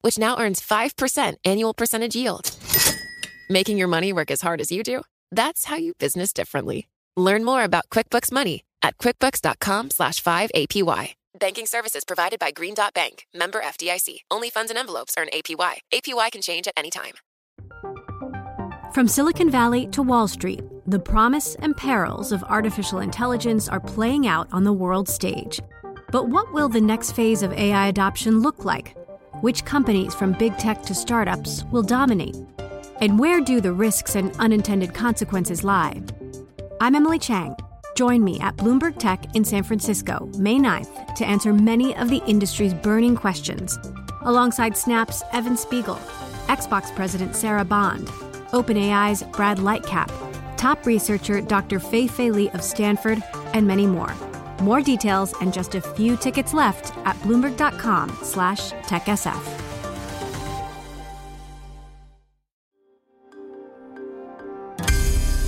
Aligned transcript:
which 0.00 0.18
now 0.18 0.38
earns 0.38 0.60
5% 0.60 1.34
annual 1.44 1.74
percentage 1.74 2.16
yield. 2.16 2.50
Making 3.50 3.78
your 3.78 3.88
money 3.88 4.12
work 4.12 4.30
as 4.30 4.40
hard 4.40 4.60
as 4.60 4.70
you 4.70 4.82
do? 4.82 5.02
That's 5.30 5.64
how 5.66 5.76
you 5.76 5.94
business 5.94 6.32
differently. 6.32 6.88
Learn 7.16 7.44
more 7.44 7.64
about 7.64 7.88
QuickBooks 7.90 8.30
Money 8.30 8.64
at 8.82 8.98
quickbooks.com 8.98 9.90
slash 9.90 10.22
5APY. 10.22 11.14
Banking 11.38 11.66
services 11.66 12.04
provided 12.04 12.38
by 12.40 12.50
Green 12.50 12.74
Dot 12.74 12.94
Bank, 12.94 13.26
member 13.34 13.60
FDIC. 13.60 14.20
Only 14.30 14.50
funds 14.50 14.70
and 14.70 14.78
envelopes 14.78 15.14
earn 15.18 15.28
APY. 15.32 15.78
APY 15.92 16.32
can 16.32 16.42
change 16.42 16.66
at 16.66 16.74
any 16.76 16.90
time. 16.90 17.14
From 18.92 19.06
Silicon 19.06 19.50
Valley 19.50 19.86
to 19.88 20.02
Wall 20.02 20.26
Street, 20.26 20.62
the 20.86 20.98
promise 20.98 21.54
and 21.56 21.76
perils 21.76 22.32
of 22.32 22.42
artificial 22.44 23.00
intelligence 23.00 23.68
are 23.68 23.80
playing 23.80 24.26
out 24.26 24.48
on 24.50 24.64
the 24.64 24.72
world 24.72 25.08
stage. 25.08 25.60
But 26.10 26.28
what 26.28 26.52
will 26.52 26.68
the 26.68 26.80
next 26.80 27.12
phase 27.12 27.42
of 27.42 27.52
AI 27.52 27.88
adoption 27.88 28.40
look 28.40 28.64
like? 28.64 28.96
Which 29.40 29.64
companies, 29.64 30.16
from 30.16 30.32
big 30.32 30.58
tech 30.58 30.82
to 30.82 30.94
startups, 30.96 31.62
will 31.70 31.84
dominate? 31.84 32.36
And 33.00 33.20
where 33.20 33.40
do 33.40 33.60
the 33.60 33.72
risks 33.72 34.16
and 34.16 34.34
unintended 34.40 34.94
consequences 34.94 35.62
lie? 35.62 36.02
I'm 36.80 36.96
Emily 36.96 37.20
Chang. 37.20 37.54
Join 37.94 38.24
me 38.24 38.40
at 38.40 38.56
Bloomberg 38.56 38.98
Tech 38.98 39.36
in 39.36 39.44
San 39.44 39.62
Francisco, 39.62 40.28
May 40.38 40.56
9th, 40.56 41.14
to 41.14 41.24
answer 41.24 41.52
many 41.52 41.94
of 41.94 42.10
the 42.10 42.20
industry's 42.26 42.74
burning 42.74 43.14
questions, 43.14 43.78
alongside 44.22 44.76
Snap's 44.76 45.22
Evan 45.32 45.56
Spiegel, 45.56 46.00
Xbox 46.48 46.92
President 46.96 47.36
Sarah 47.36 47.64
Bond, 47.64 48.08
OpenAI's 48.50 49.22
Brad 49.22 49.58
Lightcap, 49.58 50.10
top 50.56 50.84
researcher 50.84 51.40
Dr. 51.40 51.78
Fei 51.78 52.08
Fei 52.08 52.32
Li 52.32 52.50
of 52.50 52.62
Stanford, 52.64 53.22
and 53.54 53.68
many 53.68 53.86
more. 53.86 54.12
More 54.62 54.82
details 54.82 55.32
and 55.40 55.52
just 55.52 55.74
a 55.74 55.80
few 55.80 56.16
tickets 56.16 56.52
left 56.52 56.92
at 57.04 57.16
bloomberg.com 57.22 58.10
slash 58.22 58.72
techsf. 58.88 59.68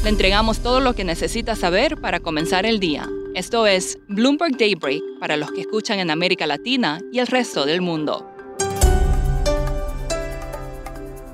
Le 0.02 0.08
entregamos 0.08 0.60
todo 0.60 0.80
lo 0.80 0.94
que 0.94 1.04
necesita 1.04 1.54
saber 1.56 2.00
para 2.00 2.20
comenzar 2.20 2.64
el 2.64 2.80
día. 2.80 3.06
Esto 3.34 3.66
es 3.66 3.98
Bloomberg 4.08 4.56
Daybreak 4.56 5.02
para 5.20 5.36
los 5.36 5.52
que 5.52 5.60
escuchan 5.60 5.98
en 5.98 6.10
América 6.10 6.46
Latina 6.46 7.00
y 7.12 7.18
el 7.18 7.26
resto 7.26 7.66
del 7.66 7.82
mundo. 7.82 8.29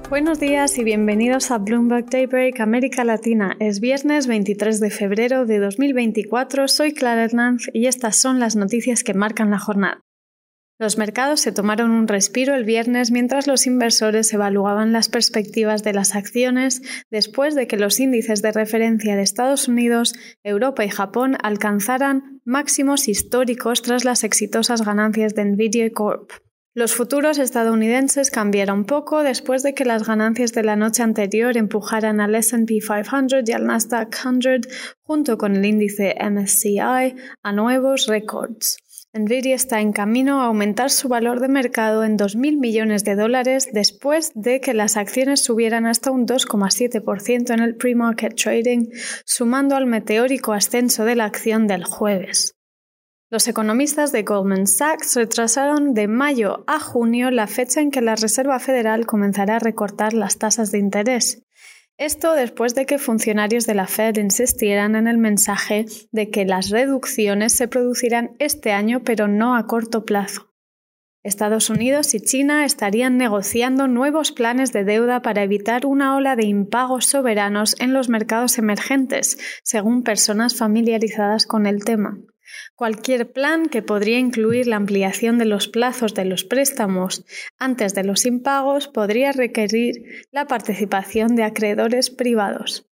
Buenos 0.08 0.38
días 0.38 0.78
y 0.78 0.84
bienvenidos 0.84 1.50
a 1.50 1.58
Bloomberg 1.58 2.06
Daybreak 2.08 2.60
América 2.60 3.02
Latina. 3.02 3.56
Es 3.58 3.80
viernes 3.80 4.28
23 4.28 4.78
de 4.78 4.90
febrero 4.90 5.46
de 5.46 5.58
2024. 5.58 6.68
Soy 6.68 6.94
Clara 6.94 7.24
Hernández 7.24 7.66
y 7.72 7.86
estas 7.86 8.14
son 8.14 8.38
las 8.38 8.54
noticias 8.54 9.02
que 9.02 9.14
marcan 9.14 9.50
la 9.50 9.58
jornada. 9.58 10.00
Los 10.78 10.96
mercados 10.96 11.40
se 11.40 11.50
tomaron 11.50 11.90
un 11.90 12.06
respiro 12.06 12.54
el 12.54 12.64
viernes 12.64 13.10
mientras 13.10 13.48
los 13.48 13.66
inversores 13.66 14.32
evaluaban 14.32 14.92
las 14.92 15.08
perspectivas 15.08 15.82
de 15.82 15.92
las 15.92 16.14
acciones 16.14 16.82
después 17.10 17.56
de 17.56 17.66
que 17.66 17.76
los 17.76 17.98
índices 17.98 18.42
de 18.42 18.52
referencia 18.52 19.16
de 19.16 19.22
Estados 19.22 19.66
Unidos, 19.66 20.14
Europa 20.44 20.84
y 20.84 20.88
Japón 20.88 21.36
alcanzaran 21.42 22.40
máximos 22.44 23.08
históricos 23.08 23.82
tras 23.82 24.04
las 24.04 24.22
exitosas 24.22 24.82
ganancias 24.82 25.34
de 25.34 25.46
Nvidia 25.46 25.90
Corp. 25.90 26.30
Los 26.78 26.92
futuros 26.92 27.38
estadounidenses 27.38 28.30
cambiaron 28.30 28.84
poco 28.84 29.22
después 29.22 29.62
de 29.62 29.72
que 29.72 29.86
las 29.86 30.06
ganancias 30.06 30.52
de 30.52 30.62
la 30.62 30.76
noche 30.76 31.02
anterior 31.02 31.56
empujaran 31.56 32.20
al 32.20 32.34
SP 32.36 32.84
500 32.84 33.48
y 33.48 33.52
al 33.52 33.64
Nasdaq 33.64 34.14
100 34.14 34.60
junto 35.00 35.38
con 35.38 35.56
el 35.56 35.64
índice 35.64 36.14
MSCI 36.20 37.16
a 37.42 37.52
nuevos 37.54 38.08
récords. 38.08 38.76
Nvidia 39.14 39.54
está 39.54 39.80
en 39.80 39.92
camino 39.92 40.42
a 40.42 40.48
aumentar 40.48 40.90
su 40.90 41.08
valor 41.08 41.40
de 41.40 41.48
mercado 41.48 42.04
en 42.04 42.18
2.000 42.18 42.58
millones 42.58 43.04
de 43.04 43.14
dólares 43.14 43.70
después 43.72 44.32
de 44.34 44.60
que 44.60 44.74
las 44.74 44.98
acciones 44.98 45.42
subieran 45.42 45.86
hasta 45.86 46.10
un 46.10 46.26
2,7% 46.26 47.54
en 47.54 47.60
el 47.60 47.76
pre-market 47.76 48.34
trading, 48.34 48.90
sumando 49.24 49.76
al 49.76 49.86
meteórico 49.86 50.52
ascenso 50.52 51.06
de 51.06 51.16
la 51.16 51.24
acción 51.24 51.66
del 51.68 51.84
jueves. 51.84 52.55
Los 53.28 53.48
economistas 53.48 54.12
de 54.12 54.22
Goldman 54.22 54.68
Sachs 54.68 55.16
retrasaron 55.16 55.94
de 55.94 56.06
mayo 56.06 56.62
a 56.68 56.78
junio 56.78 57.32
la 57.32 57.48
fecha 57.48 57.80
en 57.80 57.90
que 57.90 58.00
la 58.00 58.14
Reserva 58.14 58.60
Federal 58.60 59.04
comenzará 59.04 59.56
a 59.56 59.58
recortar 59.58 60.14
las 60.14 60.38
tasas 60.38 60.70
de 60.70 60.78
interés. 60.78 61.42
Esto 61.98 62.34
después 62.34 62.76
de 62.76 62.86
que 62.86 62.98
funcionarios 62.98 63.66
de 63.66 63.74
la 63.74 63.88
Fed 63.88 64.16
insistieran 64.18 64.94
en 64.94 65.08
el 65.08 65.18
mensaje 65.18 65.86
de 66.12 66.30
que 66.30 66.44
las 66.44 66.70
reducciones 66.70 67.52
se 67.52 67.66
producirán 67.66 68.36
este 68.38 68.70
año 68.70 69.02
pero 69.02 69.26
no 69.26 69.56
a 69.56 69.66
corto 69.66 70.04
plazo. 70.04 70.52
Estados 71.24 71.68
Unidos 71.68 72.14
y 72.14 72.20
China 72.20 72.64
estarían 72.64 73.16
negociando 73.16 73.88
nuevos 73.88 74.30
planes 74.30 74.72
de 74.72 74.84
deuda 74.84 75.22
para 75.22 75.42
evitar 75.42 75.84
una 75.84 76.14
ola 76.14 76.36
de 76.36 76.44
impagos 76.44 77.06
soberanos 77.06 77.74
en 77.80 77.92
los 77.92 78.08
mercados 78.08 78.56
emergentes, 78.58 79.36
según 79.64 80.04
personas 80.04 80.54
familiarizadas 80.54 81.44
con 81.46 81.66
el 81.66 81.84
tema. 81.84 82.20
Cualquier 82.74 83.32
plan 83.32 83.68
que 83.68 83.82
podría 83.82 84.18
incluir 84.18 84.66
la 84.66 84.76
ampliación 84.76 85.38
de 85.38 85.44
los 85.44 85.68
plazos 85.68 86.14
de 86.14 86.24
los 86.24 86.44
préstamos 86.44 87.24
antes 87.58 87.94
de 87.94 88.04
los 88.04 88.26
impagos 88.26 88.88
podría 88.88 89.32
requerir 89.32 89.94
la 90.30 90.46
participación 90.46 91.36
de 91.36 91.44
acreedores 91.44 92.10
privados. 92.10 92.86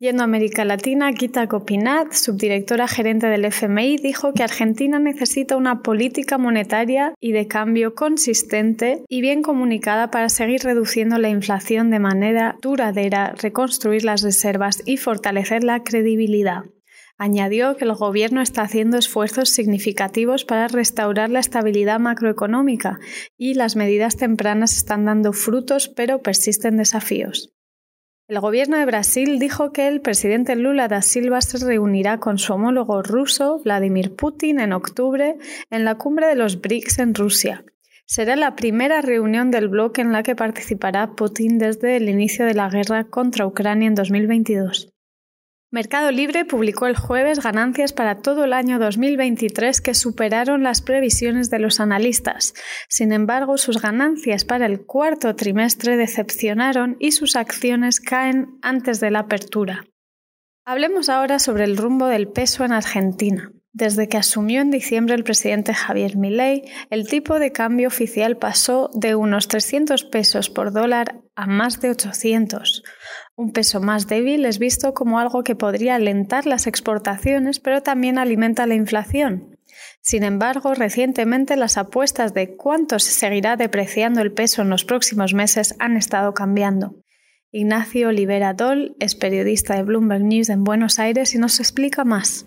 Yendo 0.00 0.22
a 0.22 0.24
América 0.24 0.64
Latina, 0.64 1.12
Gita 1.12 1.46
Gopinath, 1.46 2.12
subdirectora 2.12 2.88
gerente 2.88 3.28
del 3.28 3.44
FMI, 3.44 3.96
dijo 3.96 4.34
que 4.34 4.42
Argentina 4.42 4.98
necesita 4.98 5.56
una 5.56 5.82
política 5.82 6.36
monetaria 6.36 7.14
y 7.20 7.30
de 7.30 7.46
cambio 7.46 7.94
consistente 7.94 9.04
y 9.08 9.20
bien 9.20 9.40
comunicada 9.40 10.10
para 10.10 10.28
seguir 10.28 10.62
reduciendo 10.62 11.16
la 11.18 11.28
inflación 11.28 11.90
de 11.90 12.00
manera 12.00 12.58
duradera, 12.60 13.34
reconstruir 13.40 14.04
las 14.04 14.22
reservas 14.22 14.82
y 14.84 14.96
fortalecer 14.96 15.62
la 15.62 15.84
credibilidad. 15.84 16.64
Añadió 17.16 17.76
que 17.76 17.84
el 17.84 17.94
Gobierno 17.94 18.40
está 18.40 18.62
haciendo 18.62 18.98
esfuerzos 18.98 19.50
significativos 19.50 20.44
para 20.44 20.66
restaurar 20.66 21.30
la 21.30 21.38
estabilidad 21.38 22.00
macroeconómica 22.00 22.98
y 23.36 23.54
las 23.54 23.76
medidas 23.76 24.16
tempranas 24.16 24.76
están 24.76 25.04
dando 25.04 25.32
frutos, 25.32 25.88
pero 25.88 26.22
persisten 26.22 26.76
desafíos. 26.76 27.54
El 28.26 28.40
gobierno 28.40 28.78
de 28.78 28.86
Brasil 28.86 29.38
dijo 29.38 29.70
que 29.70 29.86
el 29.86 30.00
presidente 30.00 30.56
Lula 30.56 30.88
da 30.88 31.02
Silva 31.02 31.42
se 31.42 31.58
reunirá 31.58 32.18
con 32.20 32.38
su 32.38 32.54
homólogo 32.54 33.02
ruso, 33.02 33.60
Vladimir 33.62 34.16
Putin, 34.16 34.60
en 34.60 34.72
octubre 34.72 35.36
en 35.70 35.84
la 35.84 35.96
cumbre 35.96 36.26
de 36.28 36.34
los 36.34 36.62
BRICS 36.62 37.00
en 37.00 37.14
Rusia. 37.14 37.64
Será 38.06 38.34
la 38.34 38.56
primera 38.56 39.02
reunión 39.02 39.50
del 39.50 39.68
bloque 39.68 40.00
en 40.00 40.12
la 40.12 40.22
que 40.22 40.34
participará 40.34 41.12
Putin 41.12 41.58
desde 41.58 41.96
el 41.96 42.08
inicio 42.08 42.46
de 42.46 42.54
la 42.54 42.70
guerra 42.70 43.04
contra 43.04 43.46
Ucrania 43.46 43.88
en 43.88 43.94
2022. 43.94 44.93
Mercado 45.74 46.12
Libre 46.12 46.44
publicó 46.44 46.86
el 46.86 46.96
jueves 46.96 47.42
ganancias 47.42 47.92
para 47.92 48.18
todo 48.18 48.44
el 48.44 48.52
año 48.52 48.78
2023 48.78 49.80
que 49.80 49.94
superaron 49.94 50.62
las 50.62 50.82
previsiones 50.82 51.50
de 51.50 51.58
los 51.58 51.80
analistas. 51.80 52.54
Sin 52.88 53.10
embargo, 53.10 53.58
sus 53.58 53.82
ganancias 53.82 54.44
para 54.44 54.66
el 54.66 54.86
cuarto 54.86 55.34
trimestre 55.34 55.96
decepcionaron 55.96 56.96
y 57.00 57.10
sus 57.10 57.34
acciones 57.34 57.98
caen 57.98 58.56
antes 58.62 59.00
de 59.00 59.10
la 59.10 59.18
apertura. 59.18 59.84
Hablemos 60.64 61.08
ahora 61.08 61.40
sobre 61.40 61.64
el 61.64 61.76
rumbo 61.76 62.06
del 62.06 62.28
peso 62.28 62.64
en 62.64 62.70
Argentina. 62.70 63.50
Desde 63.72 64.08
que 64.08 64.16
asumió 64.16 64.60
en 64.60 64.70
diciembre 64.70 65.16
el 65.16 65.24
presidente 65.24 65.74
Javier 65.74 66.16
Milei, 66.16 66.62
el 66.90 67.08
tipo 67.08 67.40
de 67.40 67.50
cambio 67.50 67.88
oficial 67.88 68.36
pasó 68.36 68.90
de 68.94 69.16
unos 69.16 69.48
300 69.48 70.04
pesos 70.04 70.50
por 70.50 70.72
dólar 70.72 71.16
a 71.34 71.48
más 71.48 71.80
de 71.80 71.90
800. 71.90 72.84
Un 73.36 73.52
peso 73.52 73.80
más 73.80 74.06
débil 74.06 74.46
es 74.46 74.60
visto 74.60 74.94
como 74.94 75.18
algo 75.18 75.42
que 75.42 75.56
podría 75.56 75.96
alentar 75.96 76.46
las 76.46 76.68
exportaciones, 76.68 77.58
pero 77.58 77.82
también 77.82 78.16
alimenta 78.18 78.66
la 78.66 78.76
inflación. 78.76 79.56
Sin 80.00 80.22
embargo, 80.22 80.74
recientemente 80.74 81.56
las 81.56 81.76
apuestas 81.76 82.32
de 82.32 82.54
cuánto 82.56 83.00
se 83.00 83.10
seguirá 83.10 83.56
depreciando 83.56 84.20
el 84.20 84.32
peso 84.32 84.62
en 84.62 84.70
los 84.70 84.84
próximos 84.84 85.34
meses 85.34 85.74
han 85.80 85.96
estado 85.96 86.32
cambiando. 86.32 86.94
Ignacio 87.50 88.08
Olivera 88.08 88.54
Doll 88.54 88.96
es 89.00 89.14
periodista 89.14 89.74
de 89.76 89.82
Bloomberg 89.82 90.22
News 90.22 90.48
en 90.48 90.62
Buenos 90.62 90.98
Aires 90.98 91.34
y 91.34 91.38
nos 91.38 91.58
explica 91.58 92.04
más. 92.04 92.46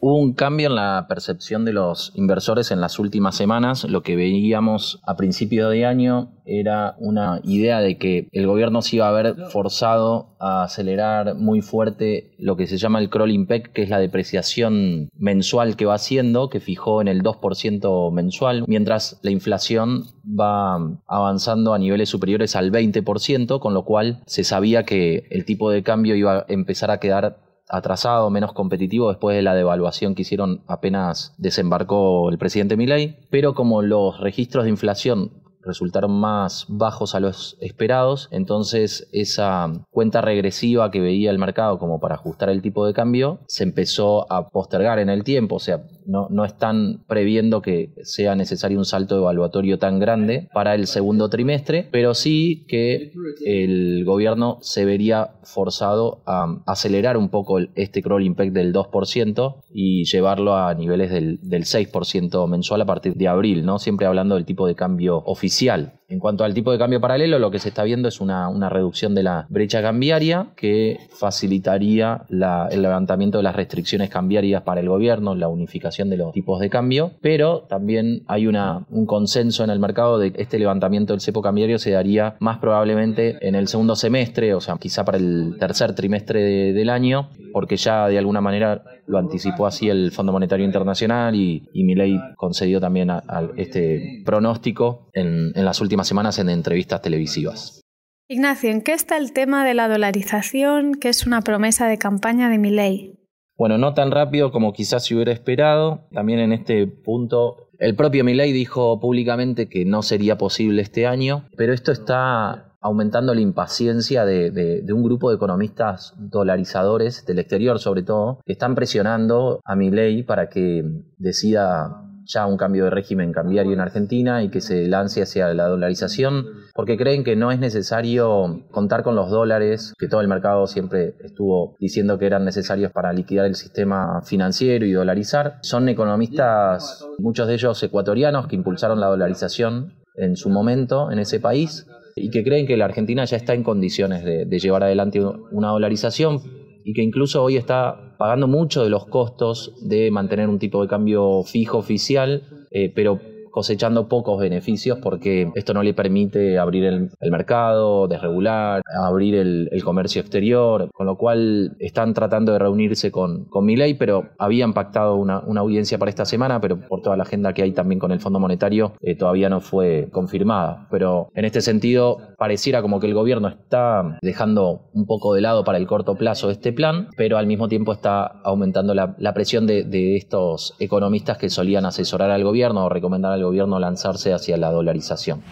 Hubo 0.00 0.14
un 0.14 0.32
cambio 0.32 0.68
en 0.68 0.76
la 0.76 1.06
percepción 1.08 1.64
de 1.64 1.72
los 1.72 2.12
inversores 2.14 2.70
en 2.70 2.80
las 2.80 3.00
últimas 3.00 3.34
semanas. 3.34 3.82
Lo 3.82 4.04
que 4.04 4.14
veíamos 4.14 5.00
a 5.04 5.16
principio 5.16 5.68
de 5.70 5.86
año 5.86 6.30
era 6.44 6.94
una 6.98 7.40
idea 7.42 7.80
de 7.80 7.98
que 7.98 8.28
el 8.30 8.46
gobierno 8.46 8.80
se 8.80 8.96
iba 8.96 9.08
a 9.08 9.12
ver 9.12 9.34
forzado 9.50 10.36
a 10.38 10.62
acelerar 10.62 11.34
muy 11.34 11.62
fuerte 11.62 12.36
lo 12.38 12.56
que 12.56 12.68
se 12.68 12.78
llama 12.78 13.00
el 13.00 13.10
crawling 13.10 13.46
peg, 13.46 13.72
que 13.72 13.82
es 13.82 13.88
la 13.88 13.98
depreciación 13.98 15.10
mensual 15.18 15.74
que 15.74 15.86
va 15.86 15.94
haciendo, 15.94 16.48
que 16.48 16.60
fijó 16.60 17.00
en 17.00 17.08
el 17.08 17.24
2% 17.24 18.12
mensual, 18.12 18.64
mientras 18.68 19.18
la 19.22 19.32
inflación 19.32 20.04
va 20.24 20.78
avanzando 21.08 21.74
a 21.74 21.78
niveles 21.78 22.08
superiores 22.08 22.54
al 22.54 22.70
20%, 22.70 23.58
con 23.58 23.74
lo 23.74 23.84
cual 23.84 24.22
se 24.26 24.44
sabía 24.44 24.84
que 24.84 25.26
el 25.30 25.44
tipo 25.44 25.72
de 25.72 25.82
cambio 25.82 26.14
iba 26.14 26.38
a 26.38 26.44
empezar 26.48 26.92
a 26.92 27.00
quedar 27.00 27.47
atrasado, 27.68 28.30
menos 28.30 28.52
competitivo 28.52 29.08
después 29.08 29.36
de 29.36 29.42
la 29.42 29.54
devaluación 29.54 30.14
que 30.14 30.22
hicieron 30.22 30.62
apenas 30.66 31.34
desembarcó 31.38 32.30
el 32.30 32.38
presidente 32.38 32.76
Milei, 32.76 33.18
pero 33.30 33.54
como 33.54 33.82
los 33.82 34.20
registros 34.20 34.64
de 34.64 34.70
inflación 34.70 35.32
resultaron 35.68 36.12
más 36.12 36.66
bajos 36.68 37.14
a 37.14 37.20
los 37.20 37.56
esperados, 37.60 38.28
entonces 38.30 39.08
esa 39.12 39.70
cuenta 39.90 40.20
regresiva 40.20 40.90
que 40.90 41.00
veía 41.00 41.30
el 41.30 41.38
mercado 41.38 41.78
como 41.78 42.00
para 42.00 42.14
ajustar 42.14 42.48
el 42.48 42.62
tipo 42.62 42.86
de 42.86 42.94
cambio 42.94 43.40
se 43.46 43.64
empezó 43.64 44.30
a 44.32 44.48
postergar 44.48 44.98
en 44.98 45.10
el 45.10 45.24
tiempo, 45.24 45.56
o 45.56 45.60
sea, 45.60 45.82
no, 46.08 46.44
están 46.44 47.04
previendo 47.06 47.60
que 47.60 47.92
sea 48.02 48.34
necesario 48.34 48.78
un 48.78 48.86
salto 48.86 49.18
evaluatorio 49.18 49.78
tan 49.78 49.98
grande 49.98 50.48
para 50.54 50.74
el 50.74 50.86
segundo 50.86 51.28
trimestre, 51.28 51.86
pero 51.92 52.14
sí 52.14 52.64
que 52.66 53.12
el 53.44 54.04
gobierno 54.04 54.58
se 54.62 54.86
vería 54.86 55.34
forzado 55.42 56.22
a 56.26 56.62
acelerar 56.66 57.16
un 57.18 57.28
poco 57.28 57.58
este 57.74 58.02
crawl 58.02 58.24
impact 58.24 58.52
del 58.52 58.72
2% 58.72 59.62
y 59.70 60.04
llevarlo 60.04 60.56
a 60.56 60.72
niveles 60.74 61.10
del, 61.10 61.38
del 61.42 61.64
6% 61.64 62.48
mensual 62.48 62.80
a 62.80 62.86
partir 62.86 63.14
de 63.14 63.28
abril, 63.28 63.66
¿no? 63.66 63.78
Siempre 63.78 64.06
hablando 64.06 64.36
del 64.36 64.46
tipo 64.46 64.66
de 64.66 64.74
cambio 64.74 65.18
oficial. 65.26 66.00
En 66.10 66.20
cuanto 66.20 66.42
al 66.42 66.54
tipo 66.54 66.72
de 66.72 66.78
cambio 66.78 67.02
paralelo, 67.02 67.38
lo 67.38 67.50
que 67.50 67.58
se 67.58 67.68
está 67.68 67.84
viendo 67.84 68.08
es 68.08 68.18
una, 68.22 68.48
reducción 68.70 69.14
de 69.14 69.22
la 69.22 69.46
brecha 69.50 69.82
cambiaria 69.82 70.46
que 70.56 70.98
facilitaría 71.10 72.22
el 72.30 72.82
levantamiento 72.82 73.38
de 73.38 73.44
las 73.44 73.54
restricciones 73.54 74.08
cambiarias 74.08 74.62
para 74.62 74.80
el 74.80 74.88
gobierno, 74.88 75.34
la 75.34 75.48
unificación 75.48 76.08
de 76.08 76.16
los 76.16 76.32
tipos 76.32 76.60
de 76.60 76.70
cambio, 76.70 77.12
pero 77.20 77.66
también 77.68 78.22
hay 78.26 78.46
una, 78.46 78.86
un 78.90 79.04
consenso 79.04 79.64
en 79.64 79.70
el 79.70 79.80
mercado 79.80 80.18
de 80.18 80.32
que 80.32 80.40
este 80.40 80.58
levantamiento 80.58 81.12
del 81.12 81.20
cepo 81.20 81.42
cambiario 81.42 81.78
se 81.78 81.90
daría 81.90 82.36
más 82.40 82.56
probablemente 82.56 83.36
en 83.46 83.54
el 83.54 83.68
segundo 83.68 83.94
semestre, 83.94 84.54
o 84.54 84.62
sea, 84.62 84.76
quizá 84.78 85.04
para 85.04 85.18
el 85.18 85.56
tercer 85.58 85.94
trimestre 85.94 86.72
del 86.72 86.88
año, 86.88 87.28
porque 87.52 87.76
ya 87.76 88.08
de 88.08 88.16
alguna 88.16 88.40
manera 88.40 88.82
lo 89.06 89.18
anticipó 89.18 89.66
así 89.66 89.88
el 89.88 90.10
Fondo 90.12 90.32
Monetario 90.32 90.64
Internacional 90.64 91.34
y, 91.34 91.68
y 91.72 91.84
Milei 91.84 92.18
concedió 92.36 92.80
también 92.80 93.10
este 93.56 94.22
pronóstico 94.24 95.08
en 95.12 95.52
las 95.54 95.80
últimas 95.80 95.97
semanas 96.06 96.38
en 96.38 96.48
entrevistas 96.48 97.02
televisivas. 97.02 97.80
Ignacio, 98.28 98.70
¿en 98.70 98.82
qué 98.82 98.92
está 98.92 99.16
el 99.16 99.32
tema 99.32 99.64
de 99.64 99.74
la 99.74 99.88
dolarización, 99.88 100.94
que 100.94 101.08
es 101.08 101.26
una 101.26 101.40
promesa 101.40 101.88
de 101.88 101.98
campaña 101.98 102.48
de 102.50 102.58
mi 102.58 102.70
ley? 102.70 103.18
Bueno, 103.56 103.76
no 103.76 103.92
tan 103.92 104.12
rápido 104.12 104.52
como 104.52 104.72
quizás 104.72 105.04
se 105.04 105.14
hubiera 105.14 105.32
esperado. 105.32 106.06
También 106.12 106.38
en 106.38 106.52
este 106.52 106.86
punto, 106.86 107.70
el 107.78 107.96
propio 107.96 108.24
Milei 108.24 108.52
dijo 108.52 109.00
públicamente 109.00 109.68
que 109.68 109.84
no 109.84 110.02
sería 110.02 110.38
posible 110.38 110.82
este 110.82 111.06
año, 111.06 111.48
pero 111.56 111.72
esto 111.72 111.90
está 111.90 112.76
aumentando 112.80 113.34
la 113.34 113.40
impaciencia 113.40 114.24
de, 114.24 114.52
de, 114.52 114.92
un 114.92 115.02
grupo 115.02 115.30
de 115.30 115.36
economistas 115.36 116.14
dolarizadores 116.16 117.26
del 117.26 117.40
exterior, 117.40 117.80
sobre 117.80 118.02
todo, 118.02 118.40
que 118.46 118.52
están 118.52 118.76
presionando 118.76 119.60
a 119.64 119.74
Milei 119.74 120.22
para 120.22 120.48
que 120.48 120.84
decida 121.16 122.07
ya 122.28 122.46
un 122.46 122.56
cambio 122.56 122.84
de 122.84 122.90
régimen 122.90 123.32
cambiario 123.32 123.72
en 123.72 123.80
Argentina 123.80 124.42
y 124.42 124.50
que 124.50 124.60
se 124.60 124.86
lance 124.86 125.22
hacia 125.22 125.52
la 125.54 125.66
dolarización, 125.66 126.46
porque 126.74 126.96
creen 126.96 127.24
que 127.24 127.36
no 127.36 127.50
es 127.50 127.58
necesario 127.58 128.64
contar 128.70 129.02
con 129.02 129.16
los 129.16 129.30
dólares, 129.30 129.94
que 129.98 130.08
todo 130.08 130.20
el 130.20 130.28
mercado 130.28 130.66
siempre 130.66 131.14
estuvo 131.24 131.74
diciendo 131.80 132.18
que 132.18 132.26
eran 132.26 132.44
necesarios 132.44 132.92
para 132.92 133.12
liquidar 133.12 133.46
el 133.46 133.54
sistema 133.54 134.20
financiero 134.22 134.84
y 134.84 134.92
dolarizar. 134.92 135.58
Son 135.62 135.88
economistas, 135.88 137.06
muchos 137.18 137.48
de 137.48 137.54
ellos 137.54 137.82
ecuatorianos, 137.82 138.46
que 138.46 138.56
impulsaron 138.56 139.00
la 139.00 139.06
dolarización 139.06 139.94
en 140.14 140.36
su 140.36 140.50
momento 140.50 141.10
en 141.10 141.18
ese 141.20 141.40
país 141.40 141.86
y 142.14 142.30
que 142.30 142.44
creen 142.44 142.66
que 142.66 142.76
la 142.76 142.84
Argentina 142.84 143.24
ya 143.24 143.36
está 143.36 143.54
en 143.54 143.62
condiciones 143.62 144.24
de, 144.24 144.44
de 144.44 144.58
llevar 144.58 144.82
adelante 144.82 145.24
una 145.50 145.68
dolarización 145.68 146.67
y 146.88 146.94
que 146.94 147.02
incluso 147.02 147.42
hoy 147.42 147.58
está 147.58 148.14
pagando 148.16 148.46
mucho 148.46 148.82
de 148.82 148.88
los 148.88 149.04
costos 149.04 149.74
de 149.86 150.10
mantener 150.10 150.48
un 150.48 150.58
tipo 150.58 150.80
de 150.80 150.88
cambio 150.88 151.42
fijo 151.42 151.76
oficial, 151.76 152.66
eh, 152.70 152.90
pero 152.94 153.20
cosechando 153.50 154.08
pocos 154.08 154.40
beneficios 154.40 154.98
porque 155.02 155.50
esto 155.54 155.74
no 155.74 155.82
le 155.82 155.94
permite 155.94 156.58
abrir 156.58 156.84
el, 156.84 157.10
mercado, 157.30 158.08
desregular, 158.08 158.82
abrir 159.02 159.34
el, 159.34 159.68
comercio 159.84 160.20
exterior, 160.20 160.90
con 160.92 161.06
lo 161.06 161.16
cual 161.16 161.76
están 161.78 162.12
tratando 162.12 162.52
de 162.52 162.58
reunirse 162.58 163.10
con, 163.10 163.44
con 163.46 163.66
ley, 163.66 163.94
pero 163.94 164.30
habían 164.38 164.72
pactado 164.72 165.16
una, 165.16 165.42
audiencia 165.58 165.98
para 165.98 166.10
esta 166.10 166.24
semana, 166.24 166.60
pero 166.60 166.78
por 166.78 167.02
toda 167.02 167.16
la 167.16 167.24
agenda 167.24 167.52
que 167.52 167.62
hay 167.62 167.72
también 167.72 167.98
con 167.98 168.12
el 168.12 168.20
Fondo 168.20 168.38
Monetario 168.38 168.92
eh, 169.00 169.14
todavía 169.14 169.48
no 169.48 169.60
fue 169.60 170.08
confirmada. 170.12 170.86
Pero 170.90 171.30
en 171.34 171.44
este 171.44 171.60
sentido 171.60 172.18
pareciera 172.38 172.82
como 172.82 173.00
que 173.00 173.06
el 173.06 173.14
gobierno 173.14 173.48
está 173.48 174.18
dejando 174.22 174.88
un 174.92 175.06
poco 175.06 175.34
de 175.34 175.40
lado 175.40 175.64
para 175.64 175.78
el 175.78 175.86
corto 175.86 176.14
plazo 176.14 176.50
este 176.50 176.72
plan, 176.72 177.08
pero 177.16 177.38
al 177.38 177.46
mismo 177.46 177.68
tiempo 177.68 177.92
está 177.92 178.26
aumentando 178.44 178.94
la, 178.94 179.34
presión 179.34 179.66
de, 179.66 180.16
estos 180.16 180.74
economistas 180.78 181.38
que 181.38 181.50
solían 181.50 181.86
asesorar 181.86 182.30
al 182.30 182.44
gobierno 182.44 182.86
o 182.86 182.88
recomendar 182.88 183.32
al 183.38 183.44
gobierno 183.44 183.78
lanzarse 183.78 184.34
hacia 184.34 184.56
la 184.56 184.70
dolarización. 184.70 185.42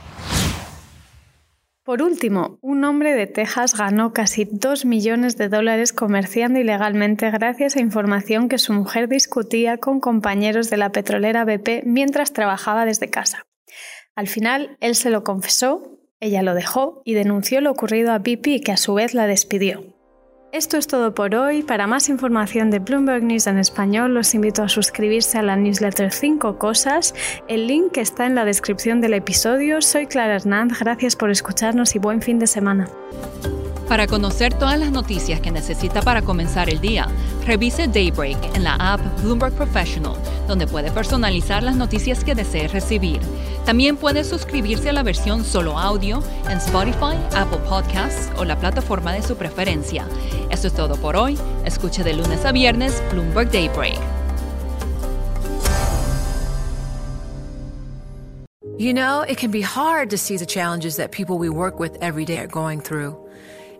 Por 1.86 2.02
último, 2.02 2.58
un 2.62 2.82
hombre 2.84 3.14
de 3.14 3.28
Texas 3.28 3.76
ganó 3.76 4.12
casi 4.12 4.44
2 4.44 4.84
millones 4.84 5.36
de 5.36 5.48
dólares 5.48 5.92
comerciando 5.92 6.58
ilegalmente 6.58 7.30
gracias 7.30 7.76
a 7.76 7.80
información 7.80 8.48
que 8.48 8.58
su 8.58 8.72
mujer 8.72 9.08
discutía 9.08 9.78
con 9.78 10.00
compañeros 10.00 10.68
de 10.68 10.78
la 10.78 10.90
petrolera 10.90 11.44
BP 11.44 11.84
mientras 11.84 12.32
trabajaba 12.32 12.84
desde 12.86 13.08
casa. 13.08 13.46
Al 14.16 14.26
final, 14.26 14.76
él 14.80 14.96
se 14.96 15.10
lo 15.10 15.22
confesó, 15.22 16.00
ella 16.18 16.42
lo 16.42 16.54
dejó 16.54 17.02
y 17.04 17.14
denunció 17.14 17.60
lo 17.60 17.70
ocurrido 17.70 18.10
a 18.10 18.18
BP, 18.18 18.64
que 18.64 18.72
a 18.72 18.76
su 18.76 18.94
vez 18.94 19.14
la 19.14 19.28
despidió. 19.28 19.95
Esto 20.56 20.78
es 20.78 20.86
todo 20.86 21.12
por 21.12 21.34
hoy. 21.34 21.62
Para 21.62 21.86
más 21.86 22.08
información 22.08 22.70
de 22.70 22.78
Bloomberg 22.78 23.22
News 23.22 23.46
en 23.46 23.58
español, 23.58 24.14
los 24.14 24.34
invito 24.34 24.62
a 24.62 24.70
suscribirse 24.70 25.36
a 25.36 25.42
la 25.42 25.54
newsletter 25.54 26.10
5 26.10 26.56
Cosas. 26.56 27.14
El 27.46 27.66
link 27.66 27.98
está 27.98 28.24
en 28.24 28.34
la 28.34 28.46
descripción 28.46 29.02
del 29.02 29.12
episodio. 29.12 29.82
Soy 29.82 30.06
Clara 30.06 30.36
Hernández. 30.36 30.78
Gracias 30.78 31.14
por 31.14 31.30
escucharnos 31.30 31.94
y 31.94 31.98
buen 31.98 32.22
fin 32.22 32.38
de 32.38 32.46
semana. 32.46 32.88
Para 33.88 34.08
conocer 34.08 34.52
todas 34.52 34.80
las 34.80 34.90
noticias 34.90 35.40
que 35.40 35.52
necesita 35.52 36.02
para 36.02 36.22
comenzar 36.22 36.68
el 36.68 36.80
día, 36.80 37.06
revise 37.46 37.86
Daybreak 37.86 38.56
en 38.56 38.64
la 38.64 38.74
app 38.74 39.00
Bloomberg 39.22 39.54
Professional, 39.54 40.16
donde 40.48 40.66
puede 40.66 40.90
personalizar 40.90 41.62
las 41.62 41.76
noticias 41.76 42.24
que 42.24 42.34
desee 42.34 42.66
recibir. 42.66 43.20
También 43.64 43.96
puede 43.96 44.24
suscribirse 44.24 44.88
a 44.88 44.92
la 44.92 45.04
versión 45.04 45.44
solo 45.44 45.78
audio 45.78 46.20
en 46.50 46.58
Spotify, 46.58 47.16
Apple 47.36 47.60
Podcasts 47.68 48.28
o 48.36 48.44
la 48.44 48.58
plataforma 48.58 49.12
de 49.12 49.22
su 49.22 49.36
preferencia. 49.36 50.04
Eso 50.50 50.66
es 50.66 50.74
todo 50.74 50.96
por 50.96 51.14
hoy. 51.14 51.38
Escuche 51.64 52.02
de 52.02 52.14
lunes 52.14 52.44
a 52.44 52.50
viernes 52.50 53.00
Bloomberg 53.12 53.52
Daybreak. 53.52 54.00
You 58.78 58.92
know, 58.92 59.22
it 59.22 59.38
can 59.38 59.52
be 59.52 59.62
hard 59.62 60.10
to 60.10 60.18
see 60.18 60.36
the 60.36 60.44
challenges 60.44 60.96
that 60.96 61.10
people 61.10 61.38
we 61.38 61.48
work 61.48 61.78
with 61.78 61.96
every 62.02 62.24
day 62.24 62.38
are 62.38 62.48
going 62.48 62.80
through. 62.80 63.25